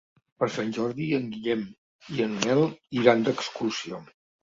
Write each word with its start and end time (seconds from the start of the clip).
Per 0.43 0.47
Sant 0.55 0.71
Jordi 0.77 1.09
en 1.19 1.27
Guillem 1.35 1.63
i 2.17 2.25
en 2.29 2.35
Nel 2.47 2.65
iran 3.05 3.27
d'excursió. 3.31 4.07